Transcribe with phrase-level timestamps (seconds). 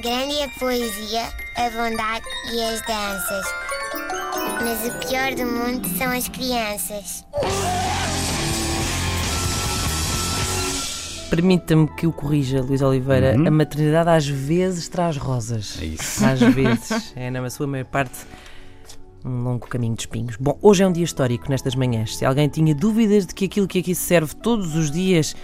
[0.00, 1.22] Grande é a poesia,
[1.56, 3.46] a bondade e as danças.
[4.62, 7.24] Mas o pior do mundo são as crianças.
[11.30, 13.34] Permita-me que o corrija, Luís Oliveira.
[13.36, 13.48] Uhum.
[13.48, 15.78] A maternidade às vezes traz rosas.
[15.80, 16.24] É isso.
[16.24, 17.12] Às vezes.
[17.16, 18.26] É, na sua maior parte,
[19.24, 20.36] um longo caminho de espinhos.
[20.36, 22.16] Bom, hoje é um dia histórico nestas manhãs.
[22.16, 25.34] Se alguém tinha dúvidas de que aquilo que aqui se serve todos os dias,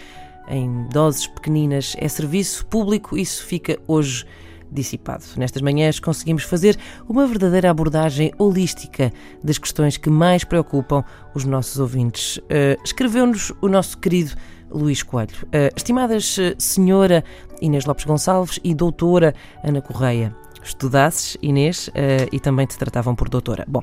[0.49, 4.25] em doses pequeninas, é serviço público, isso fica hoje
[4.71, 5.25] dissipado.
[5.37, 9.13] Nestas manhãs conseguimos fazer uma verdadeira abordagem holística
[9.43, 12.37] das questões que mais preocupam os nossos ouvintes.
[12.39, 14.33] Uh, Escreveu-nos o nosso querido
[14.71, 15.35] Luís Coelho.
[15.47, 17.25] Uh, estimadas uh, senhora
[17.61, 20.35] Inês Lopes Gonçalves e doutora Ana Correia.
[20.63, 23.65] Estudasses, Inês, uh, e também te tratavam por doutora.
[23.67, 23.83] Bom,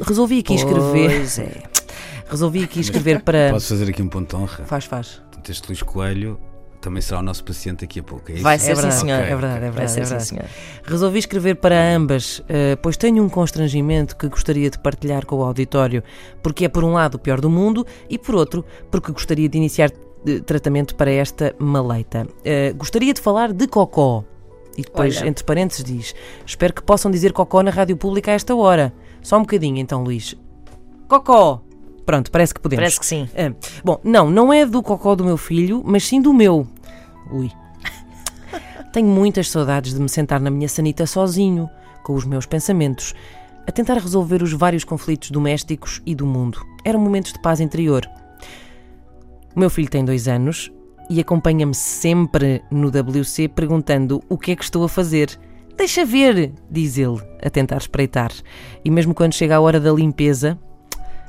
[0.00, 1.10] resolvi aqui escrever.
[1.10, 1.73] Pois é.
[2.28, 3.50] Resolvi aqui escrever para.
[3.50, 4.64] Posso fazer aqui um ponto de honra?
[4.64, 5.20] Faz, faz.
[5.30, 6.38] Portanto, Este Luís Coelho
[6.80, 8.30] também será o nosso paciente daqui a pouco.
[8.30, 8.42] É isso?
[8.42, 9.20] Vai ser É verdade, sim, senhor.
[9.20, 9.90] ok, é verdade, é Vai verdade.
[9.90, 10.28] ser é sim, verdade.
[10.28, 10.44] senhor.
[10.84, 15.42] Resolvi escrever para ambas, eh, pois tenho um constrangimento que gostaria de partilhar com o
[15.42, 16.02] auditório,
[16.42, 19.56] porque é por um lado o pior do mundo e por outro porque gostaria de
[19.56, 19.90] iniciar
[20.26, 22.26] eh, tratamento para esta maleita.
[22.44, 24.24] Eh, gostaria de falar de cocó.
[24.76, 25.28] E depois, Olha.
[25.28, 28.92] entre parênteses, diz: Espero que possam dizer cocó na rádio pública a esta hora.
[29.22, 30.34] Só um bocadinho, então, Luís.
[31.08, 31.62] Cocó!
[32.04, 32.82] Pronto, parece que podemos.
[32.82, 33.28] Parece que sim.
[33.36, 33.52] Ah,
[33.82, 36.66] bom, não, não é do cocó do meu filho, mas sim do meu.
[37.32, 37.50] Ui.
[38.92, 41.68] Tenho muitas saudades de me sentar na minha sanita sozinho,
[42.02, 43.14] com os meus pensamentos,
[43.66, 46.64] a tentar resolver os vários conflitos domésticos e do mundo.
[46.84, 48.08] Eram momentos de paz interior.
[49.56, 50.70] O meu filho tem dois anos
[51.08, 55.38] e acompanha-me sempre no WC perguntando o que é que estou a fazer.
[55.76, 58.30] Deixa ver, diz ele, a tentar espreitar.
[58.84, 60.58] E mesmo quando chega a hora da limpeza,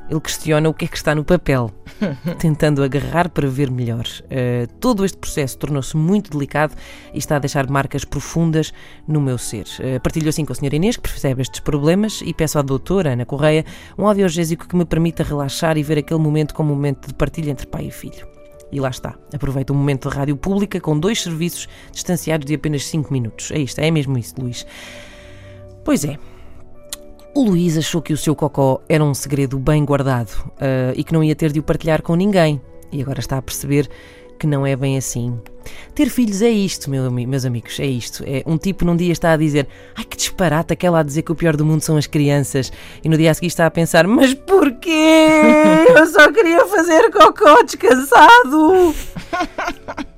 [0.10, 1.72] ele questiona o que é que está no papel,
[2.38, 4.06] tentando agarrar para ver melhor.
[4.24, 6.76] Uh, todo este processo tornou-se muito delicado
[7.14, 8.74] e está a deixar marcas profundas
[9.08, 9.66] no meu ser.
[9.80, 13.14] Uh, partilho assim com a senhora Inês, que percebe estes problemas, e peço à doutora
[13.14, 13.66] Ana Correia
[13.98, 17.52] um audiogésico que me permita relaxar e ver aquele momento como um momento de partilha
[17.52, 18.28] entre pai e filho.
[18.72, 19.16] E lá está.
[19.34, 23.52] Aproveito um momento de rádio pública com dois serviços distanciados de apenas 5 minutos.
[23.52, 24.66] É isto, é mesmo isso, Luís.
[25.84, 26.18] Pois é,
[27.36, 31.14] o Luís achou que o seu cocó era um segredo bem guardado uh, e que
[31.14, 32.62] não ia ter de o partilhar com ninguém.
[32.92, 33.90] E agora está a perceber
[34.40, 35.38] que não é bem assim.
[35.94, 38.24] Ter filhos é isto, meu, meus amigos, é isto.
[38.26, 41.32] É um tipo num dia está a dizer ai que disparate aquela a dizer que
[41.32, 42.72] o pior do mundo são as crianças
[43.04, 45.18] e no dia a seguir está a pensar mas porquê?
[45.90, 48.96] Eu só queria fazer cocó descansado.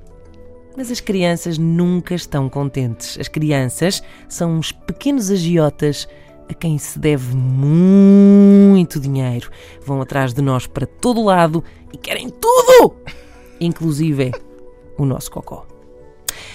[0.76, 3.18] Mas as crianças nunca estão contentes.
[3.18, 6.06] As crianças são uns pequenos agiotas
[6.48, 9.50] a quem se deve muito dinheiro.
[9.84, 12.96] Vão atrás de nós para todo lado e querem tudo!
[13.60, 14.32] Inclusive
[14.96, 15.66] o nosso cocó.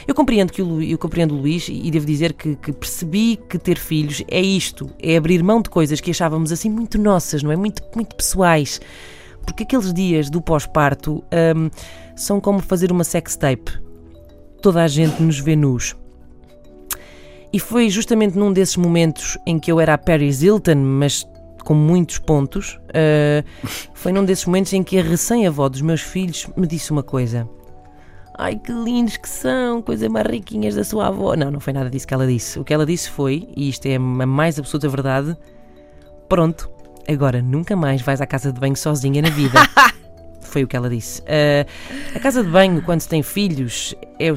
[0.08, 3.58] Eu compreendo, que o, eu compreendo o Luís e devo dizer que, que percebi que
[3.58, 7.52] ter filhos é isto, é abrir mão de coisas que achávamos assim muito nossas, não
[7.52, 7.56] é?
[7.56, 8.82] Muito, muito pessoais.
[9.46, 11.24] Porque aqueles dias do pós-parto
[11.56, 11.70] hum,
[12.16, 13.80] são como fazer uma sextape.
[14.62, 15.96] Toda a gente nos vê nus.
[17.54, 21.24] E foi justamente num desses momentos em que eu era a Paris Hilton, mas
[21.64, 23.46] com muitos pontos, uh,
[23.94, 27.48] foi num desses momentos em que a recém-avó dos meus filhos me disse uma coisa.
[28.36, 31.36] Ai, que lindos que são, coisa mais riquinhas da sua avó.
[31.36, 32.60] Não, não foi nada disso que ela disse.
[32.60, 35.38] O que ela disse foi, e isto é a mais absoluta verdade,
[36.28, 36.72] pronto,
[37.08, 39.60] agora nunca mais vais à casa de banho sozinha na vida.
[40.54, 41.20] Foi o que ela disse.
[41.22, 41.66] Uh,
[42.14, 44.36] a casa de banho, quando se tem filhos, é o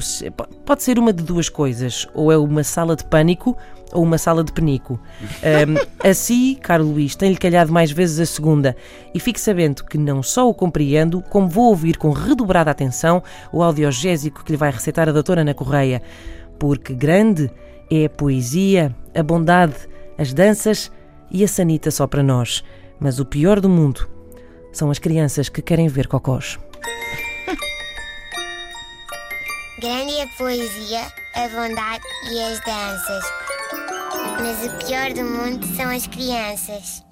[0.65, 2.07] pode ser uma de duas coisas.
[2.11, 3.55] Ou é uma sala de pânico
[3.93, 4.99] ou uma sala de penico.
[5.21, 8.75] Um, assim, caro Luís, tem-lhe calhado mais vezes a segunda.
[9.13, 13.21] E fique sabendo que não só o compreendo, como vou ouvir com redobrada atenção
[13.53, 16.01] o audiogésico que lhe vai recitar a doutora Ana Correia.
[16.57, 17.51] Porque grande
[17.91, 19.75] é a poesia, a bondade,
[20.17, 20.91] as danças
[21.29, 22.63] e a sanita só para nós.
[22.99, 24.16] Mas o pior do mundo
[24.77, 26.59] são as crianças que querem ver cocós.
[29.79, 31.01] Grande é a poesia,
[31.35, 33.23] a bondade e as danças.
[34.39, 37.03] Mas o pior do mundo são as crianças.